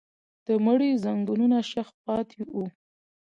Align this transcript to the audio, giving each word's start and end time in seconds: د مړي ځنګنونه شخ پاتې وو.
د 0.45 0.47
مړي 0.65 0.91
ځنګنونه 1.03 1.57
شخ 1.71 1.87
پاتې 2.05 2.39
وو. 2.51 2.65